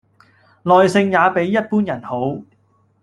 [0.63, 2.39] 耐性也比一般人好